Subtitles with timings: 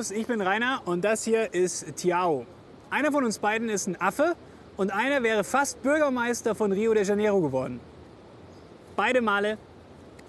[0.00, 2.46] Servus, ich bin Rainer und das hier ist Tiao.
[2.88, 4.34] Einer von uns beiden ist ein Affe
[4.78, 7.80] und einer wäre fast Bürgermeister von Rio de Janeiro geworden.
[8.96, 9.58] Beide Male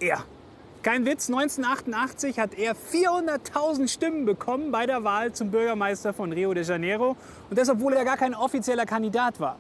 [0.01, 0.25] er.
[0.81, 6.53] Kein Witz, 1988 hat er 400.000 Stimmen bekommen bei der Wahl zum Bürgermeister von Rio
[6.53, 7.15] de Janeiro.
[7.49, 9.57] Und das, obwohl er gar kein offizieller Kandidat war.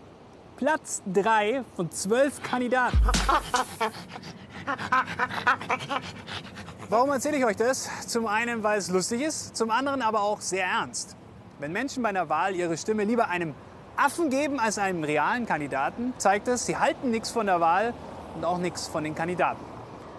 [0.57, 2.97] Platz 3 von 12 Kandidaten.
[6.91, 7.89] Warum erzähle ich euch das?
[8.07, 11.15] Zum einen, weil es lustig ist, zum anderen aber auch sehr ernst.
[11.57, 13.55] Wenn Menschen bei einer Wahl ihre Stimme lieber einem
[13.95, 17.93] Affen geben als einem realen Kandidaten, zeigt es, sie halten nichts von der Wahl
[18.35, 19.63] und auch nichts von den Kandidaten.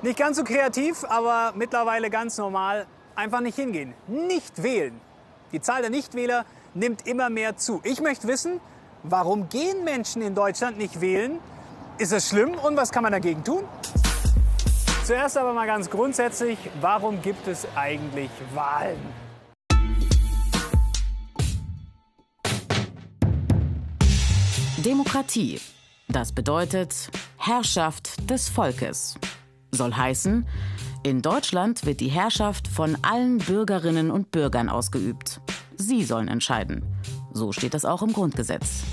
[0.01, 2.87] Nicht ganz so kreativ, aber mittlerweile ganz normal.
[3.17, 3.93] Einfach nicht hingehen.
[4.07, 4.99] Nicht wählen.
[5.53, 7.83] Die Zahl der Nichtwähler nimmt immer mehr zu.
[7.85, 8.63] Ich möchte wissen,
[9.03, 11.39] warum gehen Menschen in Deutschland nicht wählen?
[11.99, 13.65] Ist es schlimm und was kann man dagegen tun?
[15.05, 19.01] Zuerst aber mal ganz grundsätzlich, warum gibt es eigentlich Wahlen?
[24.79, 25.61] Demokratie.
[26.09, 29.17] Das bedeutet Herrschaft des Volkes.
[29.73, 30.47] Soll heißen,
[31.03, 35.41] in Deutschland wird die Herrschaft von allen Bürgerinnen und Bürgern ausgeübt.
[35.77, 36.85] Sie sollen entscheiden.
[37.33, 38.85] So steht das auch im Grundgesetz.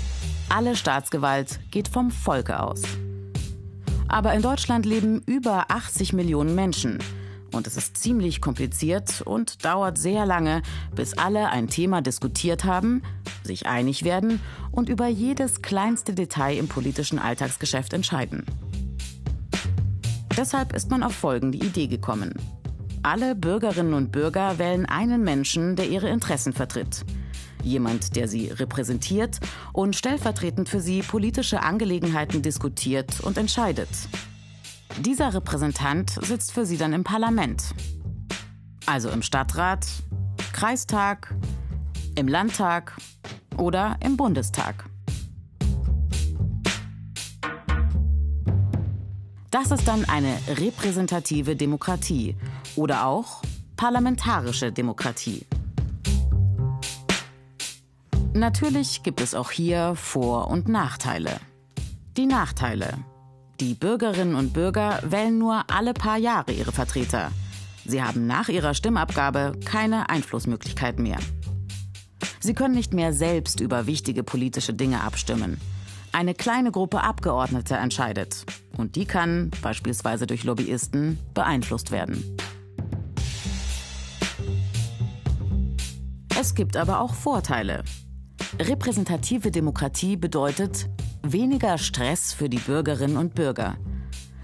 [0.48, 2.82] Alle Staatsgewalt geht vom Volke aus.
[4.10, 6.98] Aber in Deutschland leben über 80 Millionen Menschen.
[7.52, 10.62] Und es ist ziemlich kompliziert und dauert sehr lange,
[10.94, 13.02] bis alle ein Thema diskutiert haben,
[13.44, 14.40] sich einig werden
[14.72, 18.44] und über jedes kleinste Detail im politischen Alltagsgeschäft entscheiden.
[20.36, 22.34] Deshalb ist man auf folgende Idee gekommen.
[23.02, 27.04] Alle Bürgerinnen und Bürger wählen einen Menschen, der ihre Interessen vertritt.
[27.62, 29.38] Jemand, der sie repräsentiert
[29.72, 33.88] und stellvertretend für sie politische Angelegenheiten diskutiert und entscheidet.
[34.98, 37.74] Dieser Repräsentant sitzt für sie dann im Parlament.
[38.86, 39.86] Also im Stadtrat,
[40.52, 41.34] Kreistag,
[42.16, 42.96] im Landtag
[43.56, 44.84] oder im Bundestag.
[49.50, 52.36] Das ist dann eine repräsentative Demokratie
[52.76, 53.42] oder auch
[53.76, 55.44] parlamentarische Demokratie.
[58.32, 61.40] Natürlich gibt es auch hier Vor- und Nachteile.
[62.16, 62.98] Die Nachteile.
[63.58, 67.32] Die Bürgerinnen und Bürger wählen nur alle paar Jahre ihre Vertreter.
[67.84, 71.18] Sie haben nach ihrer Stimmabgabe keine Einflussmöglichkeit mehr.
[72.38, 75.60] Sie können nicht mehr selbst über wichtige politische Dinge abstimmen.
[76.12, 78.46] Eine kleine Gruppe Abgeordneter entscheidet.
[78.76, 82.36] Und die kann, beispielsweise durch Lobbyisten, beeinflusst werden.
[86.40, 87.82] Es gibt aber auch Vorteile.
[88.58, 90.88] Repräsentative Demokratie bedeutet
[91.22, 93.76] weniger Stress für die Bürgerinnen und Bürger.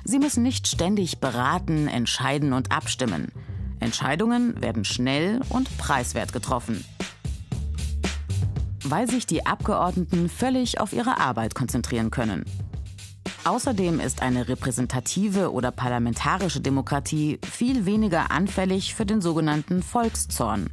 [0.05, 3.33] Sie müssen nicht ständig beraten, entscheiden und abstimmen.
[3.81, 6.85] Entscheidungen werden schnell und preiswert getroffen
[8.91, 12.45] weil sich die Abgeordneten völlig auf ihre Arbeit konzentrieren können.
[13.45, 20.71] Außerdem ist eine repräsentative oder parlamentarische Demokratie viel weniger anfällig für den sogenannten Volkszorn.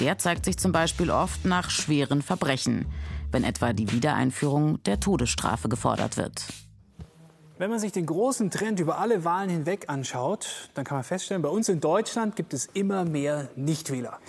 [0.00, 2.86] Der zeigt sich zum Beispiel oft nach schweren Verbrechen,
[3.32, 6.44] wenn etwa die Wiedereinführung der Todesstrafe gefordert wird.
[7.58, 11.42] Wenn man sich den großen Trend über alle Wahlen hinweg anschaut, dann kann man feststellen,
[11.42, 14.20] bei uns in Deutschland gibt es immer mehr Nichtwähler.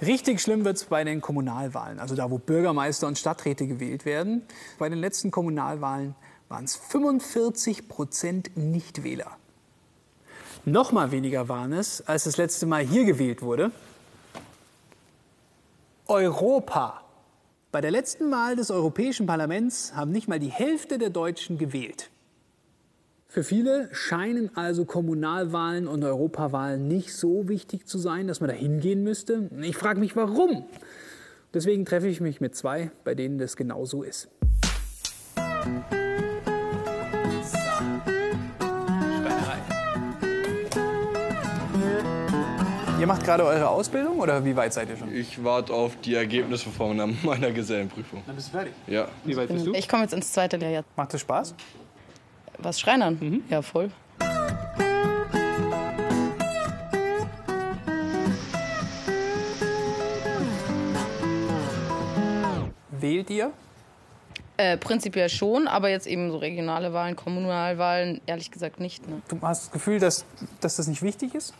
[0.00, 4.42] Richtig schlimm wird es bei den Kommunalwahlen, also da, wo Bürgermeister und Stadträte gewählt werden.
[4.80, 6.16] Bei den letzten Kommunalwahlen
[6.48, 9.36] waren es 45 Prozent Nichtwähler.
[10.64, 13.70] Noch mal weniger waren es, als das letzte Mal hier gewählt wurde.
[16.12, 17.00] Europa.
[17.70, 22.10] Bei der letzten Wahl des Europäischen Parlaments haben nicht mal die Hälfte der Deutschen gewählt.
[23.28, 28.54] Für viele scheinen also Kommunalwahlen und Europawahlen nicht so wichtig zu sein, dass man da
[28.54, 29.48] hingehen müsste.
[29.62, 30.66] Ich frage mich, warum.
[31.54, 34.28] Deswegen treffe ich mich mit zwei, bei denen das genau so ist.
[43.02, 45.12] Ihr macht gerade eure Ausbildung oder wie weit seid ihr schon?
[45.12, 48.22] Ich warte auf die Ergebnisse von meiner Gesellenprüfung.
[48.24, 48.74] Dann bist du fertig.
[48.86, 49.08] Ja.
[49.24, 49.72] Wie weit bist du?
[49.74, 50.84] Ich komme jetzt ins zweite Lehrjahr.
[50.94, 51.52] Macht das Spaß?
[52.58, 53.18] Was Schreinern?
[53.20, 53.42] Mhm.
[53.50, 53.90] Ja, voll.
[63.00, 63.50] Wählt ihr?
[64.58, 69.08] Äh, prinzipiell schon, aber jetzt eben so regionale Wahlen, Kommunalwahlen, ehrlich gesagt nicht.
[69.08, 69.22] Ne?
[69.26, 70.24] Du hast das Gefühl, dass,
[70.60, 71.52] dass das nicht wichtig ist?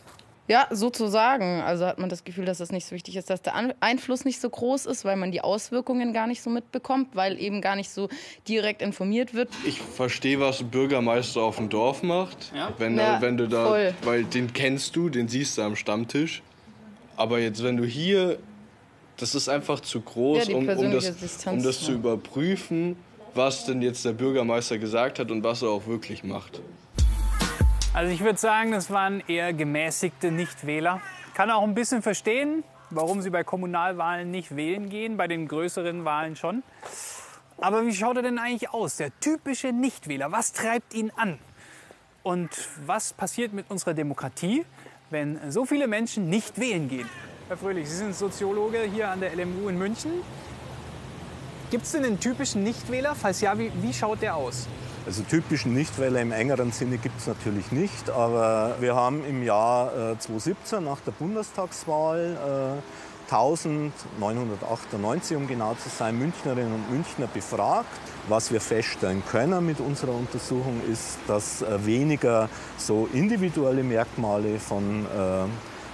[0.47, 1.61] Ja, sozusagen.
[1.61, 4.41] Also hat man das Gefühl, dass das nicht so wichtig ist, dass der Einfluss nicht
[4.41, 7.89] so groß ist, weil man die Auswirkungen gar nicht so mitbekommt, weil eben gar nicht
[7.89, 8.09] so
[8.47, 9.49] direkt informiert wird.
[9.65, 12.51] Ich verstehe, was ein Bürgermeister auf dem Dorf macht.
[12.53, 12.73] Ja.
[12.77, 13.93] Wenn, ja, wenn du da, voll.
[14.03, 16.43] weil den kennst du, den siehst du am Stammtisch.
[17.15, 18.39] Aber jetzt, wenn du hier
[19.17, 22.95] das ist einfach zu groß, ja, um, um, das, um das zu überprüfen,
[23.33, 26.61] was denn jetzt der Bürgermeister gesagt hat und was er auch wirklich macht.
[27.93, 30.99] Also ich würde sagen, das waren eher gemäßigte Nichtwähler.
[31.35, 36.03] Kann auch ein bisschen verstehen, warum sie bei Kommunalwahlen nicht wählen gehen, bei den größeren
[36.03, 36.63] Wahlen schon.
[37.57, 40.31] Aber wie schaut er denn eigentlich aus, der typische Nichtwähler?
[40.31, 41.37] Was treibt ihn an?
[42.23, 42.49] Und
[42.83, 44.65] was passiert mit unserer Demokratie,
[45.11, 47.07] wenn so viele Menschen nicht wählen gehen?
[47.47, 50.13] Herr Fröhlich, Sie sind Soziologe hier an der LMU in München.
[51.69, 53.13] Gibt es denn einen typischen Nichtwähler?
[53.13, 54.67] Falls ja, wie, wie schaut der aus?
[55.05, 60.13] Also typischen Nichtwähler im engeren Sinne gibt es natürlich nicht, aber wir haben im Jahr
[60.13, 62.81] äh, 2017 nach der Bundestagswahl äh,
[63.29, 67.89] 1998, um genau zu sein, Münchnerinnen und Münchner befragt.
[68.29, 72.47] Was wir feststellen können mit unserer Untersuchung ist, dass äh, weniger
[72.77, 75.43] so individuelle Merkmale von äh,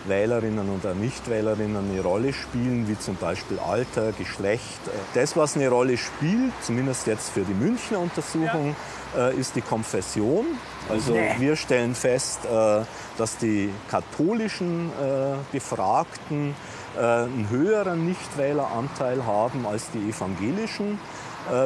[0.10, 4.80] Wählerinnen und Nichtwählerinnen eine Rolle spielen, wie zum Beispiel Alter, Geschlecht.
[5.14, 8.76] Das, was eine Rolle spielt, zumindest jetzt für die Münchner Untersuchung,
[9.16, 9.30] ja.
[9.30, 10.46] Äh, ist die Konfession.
[10.88, 11.36] Also nee.
[11.40, 12.82] wir stellen fest, äh,
[13.18, 16.56] dass die katholischen äh, Befragten
[16.98, 21.00] einen höheren Nichtwähleranteil haben als die evangelischen.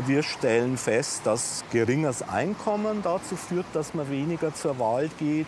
[0.06, 5.47] Wir stellen fest, dass geringes Einkommen dazu führt, dass man weniger zur Wahl geht.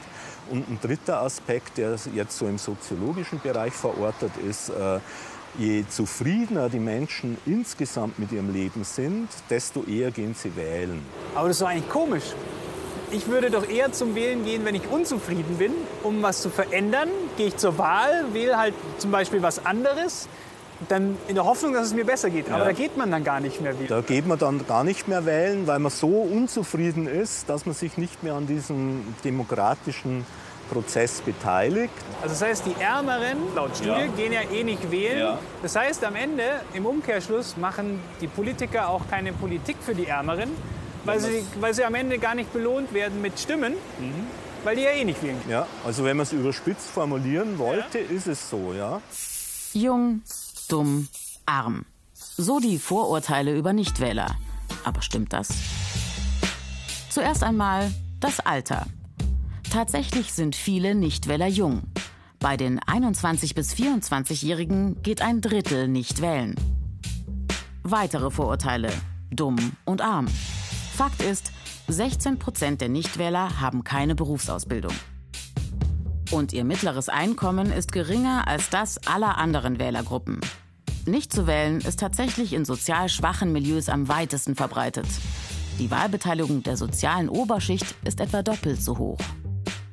[0.52, 5.00] Und ein dritter Aspekt, der jetzt so im soziologischen Bereich verortet ist, äh,
[5.58, 11.02] je zufriedener die Menschen insgesamt mit ihrem Leben sind, desto eher gehen sie wählen.
[11.34, 12.34] Aber das ist doch eigentlich komisch.
[13.12, 15.72] Ich würde doch eher zum Wählen gehen, wenn ich unzufrieden bin,
[16.04, 17.08] um was zu verändern.
[17.38, 20.28] Gehe ich zur Wahl, wähle halt zum Beispiel was anderes
[20.90, 22.50] dann in der Hoffnung, dass es mir besser geht.
[22.50, 22.66] Aber ja.
[22.66, 23.88] da geht man dann gar nicht mehr wählen.
[23.88, 27.76] Da geht man dann gar nicht mehr wählen, weil man so unzufrieden ist, dass man
[27.76, 30.26] sich nicht mehr an diesem demokratischen
[30.72, 31.94] Prozess beteiligt.
[32.22, 34.08] Also das heißt, die Ärmeren, laut Studie, ja.
[34.08, 35.20] gehen ja eh nicht wählen.
[35.20, 35.40] Ja.
[35.62, 36.44] Das heißt, am Ende,
[36.74, 40.50] im Umkehrschluss, machen die Politiker auch keine Politik für die Ärmeren,
[41.04, 44.28] weil sie, weil sie am Ende gar nicht belohnt werden mit Stimmen, mhm.
[44.64, 45.40] weil die ja eh nicht wählen.
[45.48, 48.10] Ja, also wenn man es überspitzt formulieren wollte, ja.
[48.10, 49.02] ist es so, ja.
[49.74, 50.22] Jung,
[50.68, 51.08] dumm,
[51.46, 51.86] arm.
[52.14, 54.36] So die Vorurteile über Nichtwähler.
[54.84, 55.50] Aber stimmt das?
[57.10, 58.88] Zuerst einmal das Alter.
[59.72, 61.84] Tatsächlich sind viele Nichtwähler jung.
[62.40, 66.56] Bei den 21- bis 24-Jährigen geht ein Drittel nicht wählen.
[67.84, 68.92] Weitere Vorurteile.
[69.32, 70.28] Dumm und arm.
[70.96, 71.52] Fakt ist,
[71.88, 74.94] 16 Prozent der Nichtwähler haben keine Berufsausbildung.
[76.32, 80.42] Und ihr mittleres Einkommen ist geringer als das aller anderen Wählergruppen.
[81.06, 85.08] Nicht zu wählen ist tatsächlich in sozial schwachen Milieus am weitesten verbreitet.
[85.78, 89.20] Die Wahlbeteiligung der sozialen Oberschicht ist etwa doppelt so hoch.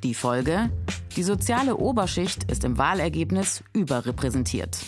[0.03, 0.71] Die Folge?
[1.17, 4.79] Die soziale Oberschicht ist im Wahlergebnis überrepräsentiert.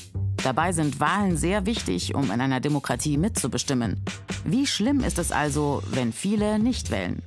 [0.43, 4.02] Dabei sind Wahlen sehr wichtig, um in einer Demokratie mitzubestimmen.
[4.44, 7.23] Wie schlimm ist es also, wenn viele nicht wählen?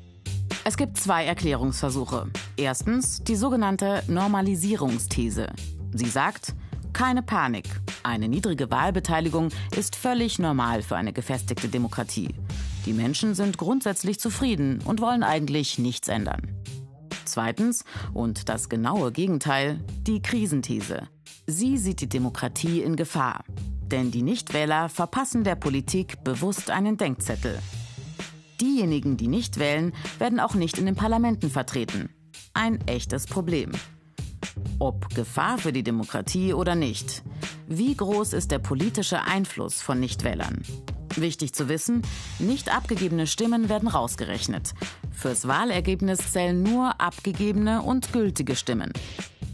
[0.64, 2.28] Es gibt zwei Erklärungsversuche.
[2.58, 5.48] Erstens die sogenannte Normalisierungsthese.
[5.94, 6.56] Sie sagt,
[6.92, 7.66] keine Panik.
[8.02, 12.34] Eine niedrige Wahlbeteiligung ist völlig normal für eine gefestigte Demokratie.
[12.88, 16.42] Die Menschen sind grundsätzlich zufrieden und wollen eigentlich nichts ändern.
[17.26, 17.84] Zweitens,
[18.16, 21.08] und das genaue Gegenteil, die Krisenthese.
[21.46, 23.44] Sie sieht die Demokratie in Gefahr.
[23.84, 27.60] Denn die Nichtwähler verpassen der Politik bewusst einen Denkzettel.
[28.60, 32.10] Diejenigen, die nicht wählen, werden auch nicht in den Parlamenten vertreten.
[32.60, 33.72] Ein echtes Problem.
[34.80, 37.22] Ob Gefahr für die Demokratie oder nicht.
[37.68, 40.64] Wie groß ist der politische Einfluss von Nichtwählern?
[41.16, 42.02] Wichtig zu wissen,
[42.40, 44.74] nicht abgegebene Stimmen werden rausgerechnet.
[45.12, 48.92] Fürs Wahlergebnis zählen nur abgegebene und gültige Stimmen.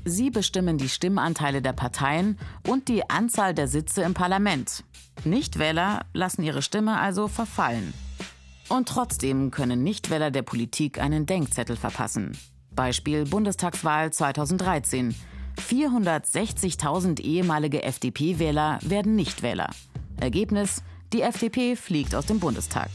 [0.05, 4.85] Sie bestimmen die Stimmanteile der Parteien und die Anzahl der Sitze im Parlament.
[5.25, 7.93] Nichtwähler lassen ihre Stimme also verfallen.
[8.69, 12.31] Und trotzdem können Nichtwähler der Politik einen Denkzettel verpassen.
[12.75, 15.15] Beispiel Bundestagswahl 2013.
[15.59, 19.69] 460.000 ehemalige FDP-Wähler werden Nichtwähler.
[20.19, 22.89] Ergebnis: Die FDP fliegt aus dem Bundestag.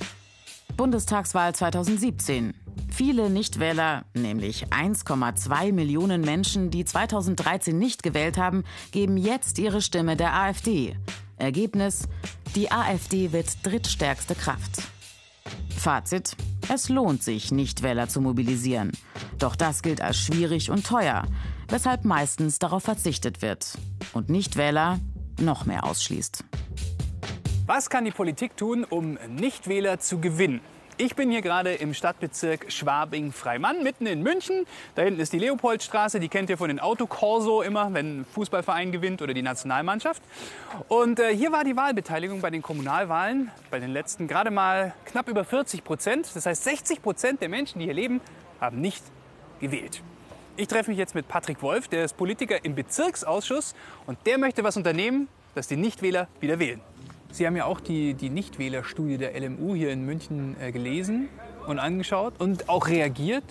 [0.77, 2.55] Bundestagswahl 2017.
[2.91, 10.17] Viele Nichtwähler, nämlich 1,2 Millionen Menschen, die 2013 nicht gewählt haben, geben jetzt ihre Stimme
[10.17, 10.97] der AfD.
[11.37, 12.09] Ergebnis:
[12.55, 14.83] Die AfD wird drittstärkste Kraft.
[15.77, 16.37] Fazit:
[16.71, 18.93] Es lohnt sich, Nichtwähler zu mobilisieren.
[19.39, 21.25] Doch das gilt als schwierig und teuer,
[21.69, 23.79] weshalb meistens darauf verzichtet wird
[24.13, 25.01] und Nichtwähler
[25.41, 26.45] noch mehr ausschließt.
[27.67, 30.61] Was kann die Politik tun, um Nichtwähler zu gewinnen?
[31.01, 34.67] Ich bin hier gerade im Stadtbezirk Schwabing-Freimann, mitten in München.
[34.97, 38.91] Da hinten ist die Leopoldstraße, die kennt ihr von den Autokorso immer, wenn ein Fußballverein
[38.91, 40.21] gewinnt oder die Nationalmannschaft.
[40.89, 45.29] Und äh, hier war die Wahlbeteiligung bei den Kommunalwahlen, bei den letzten gerade mal knapp
[45.29, 46.29] über 40 Prozent.
[46.35, 48.21] Das heißt, 60 Prozent der Menschen, die hier leben,
[48.61, 49.05] haben nicht
[49.61, 50.03] gewählt.
[50.57, 53.77] Ich treffe mich jetzt mit Patrick Wolf, der ist Politiker im Bezirksausschuss
[54.07, 56.81] und der möchte was unternehmen, dass die Nichtwähler wieder wählen.
[57.31, 61.29] Sie haben ja auch die, die Nichtwählerstudie der LMU hier in München äh, gelesen
[61.67, 63.45] und angeschaut und auch reagiert.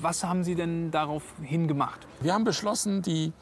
[0.00, 2.06] Was haben Sie denn darauf hingemacht?
[2.20, 3.32] Wir haben beschlossen, die,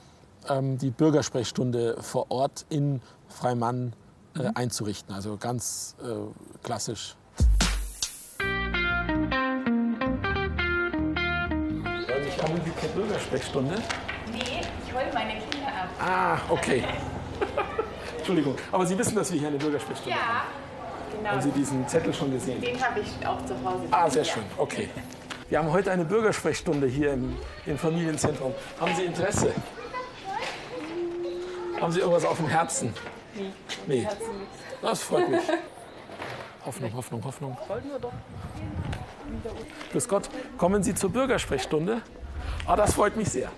[0.49, 3.93] ähm, die Bürgersprechstunde vor Ort in Freimann
[4.37, 4.51] äh, mhm.
[4.55, 5.13] einzurichten.
[5.13, 6.07] Also ganz äh,
[6.63, 7.17] klassisch.
[12.29, 13.75] Ich habe keine Bürgersprechstunde.
[14.33, 15.89] Nee, ich hole meine Kinder ab.
[15.99, 16.85] Ah, okay.
[18.31, 20.49] Entschuldigung, aber Sie wissen, dass wir hier eine Bürgersprechstunde ja, haben?
[21.17, 21.31] genau.
[21.31, 22.61] Haben Sie diesen Zettel schon gesehen?
[22.61, 23.83] Den habe ich auch zu Hause.
[23.91, 24.89] Ah, sehr schön, okay.
[25.49, 28.55] Wir haben heute eine Bürgersprechstunde hier im, im Familienzentrum.
[28.79, 29.53] Haben Sie Interesse?
[31.81, 32.95] Haben Sie irgendwas auf dem Herzen?
[33.35, 33.51] Nee.
[33.89, 34.09] nee.
[34.81, 35.43] Das freut mich.
[36.65, 37.59] Hoffnung, Hoffnung, Hoffnung.
[37.67, 38.13] Sollten wir doch.
[39.91, 42.03] Grüß Gott, kommen Sie zur Bürgersprechstunde?
[42.65, 43.51] Ah, das freut mich sehr.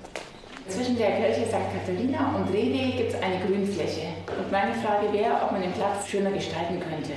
[0.69, 1.52] Zwischen der Kirche St.
[1.52, 4.09] Katharina und Rewe gibt es eine Grünfläche.
[4.38, 7.12] Und meine Frage wäre, ob man den Platz schöner gestalten könnte.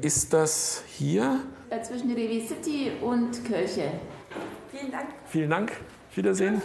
[0.00, 1.40] Ist das hier?
[1.82, 3.84] Zwischen Rewe City und Kirche.
[4.70, 5.06] Vielen Dank.
[5.26, 5.72] Vielen Dank.
[6.14, 6.60] Wiedersehen.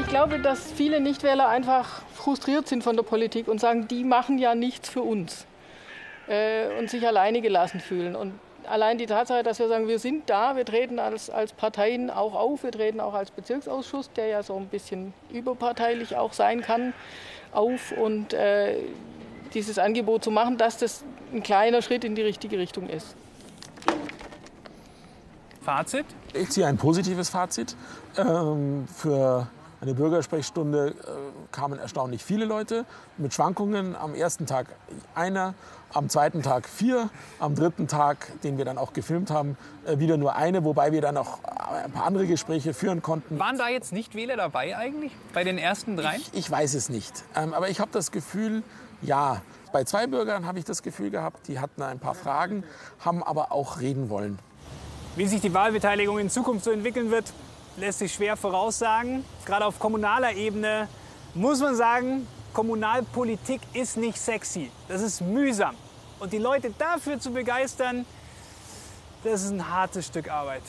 [0.00, 4.38] Ich glaube, dass viele Nichtwähler einfach frustriert sind von der Politik und sagen, die machen
[4.38, 5.46] ja nichts für uns
[6.28, 8.16] äh, und sich alleine gelassen fühlen.
[8.16, 8.32] Und
[8.66, 12.34] allein die Tatsache, dass wir sagen, wir sind da, wir treten als, als Parteien auch
[12.34, 16.94] auf, wir treten auch als Bezirksausschuss, der ja so ein bisschen überparteilich auch sein kann,
[17.52, 18.76] auf und äh,
[19.54, 23.14] dieses Angebot zu machen, dass das ein kleiner Schritt in die richtige Richtung ist.
[25.62, 26.06] Fazit?
[26.34, 27.76] Ich ziehe ein positives Fazit.
[28.18, 29.46] Ähm, für
[29.82, 30.94] eine Bürgersprechstunde äh,
[31.50, 32.86] kamen erstaunlich viele Leute
[33.18, 33.96] mit Schwankungen.
[33.96, 34.68] Am ersten Tag
[35.16, 35.54] einer,
[35.92, 37.10] am zweiten Tag vier,
[37.40, 41.00] am dritten Tag, den wir dann auch gefilmt haben, äh, wieder nur eine, wobei wir
[41.00, 43.40] dann auch äh, ein paar andere Gespräche führen konnten.
[43.40, 46.16] Waren da jetzt nicht Wähler dabei eigentlich bei den ersten drei?
[46.16, 47.24] Ich, ich weiß es nicht.
[47.34, 48.62] Ähm, aber ich habe das Gefühl,
[49.02, 49.42] ja.
[49.72, 52.62] Bei zwei Bürgern habe ich das Gefühl gehabt, die hatten ein paar Fragen,
[53.00, 54.38] haben aber auch reden wollen.
[55.16, 57.32] Wie sich die Wahlbeteiligung in Zukunft so entwickeln wird,
[57.76, 59.24] lässt sich schwer voraussagen.
[59.44, 60.88] Gerade auf kommunaler Ebene
[61.34, 64.70] muss man sagen, Kommunalpolitik ist nicht sexy.
[64.88, 65.74] Das ist mühsam.
[66.20, 68.04] Und die Leute dafür zu begeistern,
[69.24, 70.62] das ist ein hartes Stück Arbeit.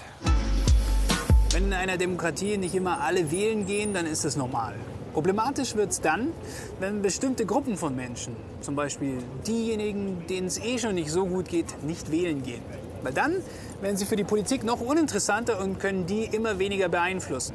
[1.52, 4.76] Wenn in einer Demokratie nicht immer alle wählen gehen, dann ist das normal.
[5.14, 6.32] Problematisch wird es dann,
[6.80, 11.50] wenn bestimmte Gruppen von Menschen, zum Beispiel diejenigen, denen es eh schon nicht so gut
[11.50, 12.64] geht, nicht wählen gehen.
[13.04, 13.36] Weil dann
[13.82, 17.54] werden sie für die Politik noch uninteressanter und können die immer weniger beeinflussen.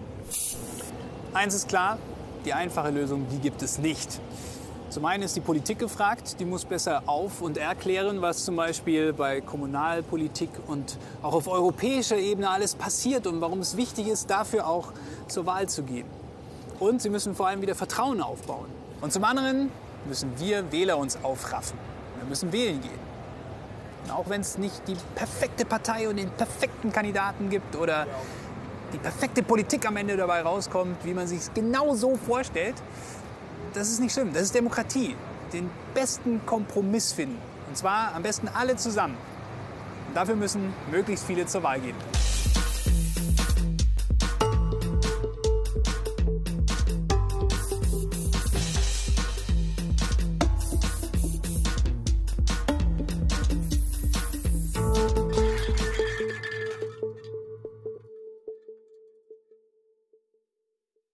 [1.33, 1.99] Eins ist klar,
[2.45, 4.21] die einfache Lösung, die gibt es nicht.
[4.91, 9.13] Zum einen ist die Politik gefragt, die muss besser auf- und erklären, was zum Beispiel
[9.13, 14.67] bei Kommunalpolitik und auch auf europäischer Ebene alles passiert und warum es wichtig ist, dafür
[14.67, 14.93] auch
[15.27, 16.07] zur Wahl zu gehen.
[16.79, 18.67] Und sie müssen vor allem wieder Vertrauen aufbauen.
[19.03, 19.71] Und zum anderen
[20.07, 21.79] müssen wir Wähler uns aufraffen.
[22.19, 23.08] Wir müssen wählen gehen.
[24.09, 28.07] Und auch wenn es nicht die perfekte Partei und den perfekten Kandidaten gibt oder
[28.95, 32.77] die perfekte Politik am Ende dabei rauskommt, wie man sich es genau so vorstellt,
[33.75, 34.33] das ist nicht schlimm.
[34.33, 35.15] Das ist Demokratie.
[35.53, 37.39] Den besten Kompromiss finden.
[37.69, 39.17] Und zwar am besten alle zusammen.
[40.09, 41.97] Und dafür müssen möglichst viele zur Wahl gehen.